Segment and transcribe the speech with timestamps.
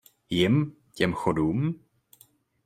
[0.29, 1.79] Jim, těm Chodům?!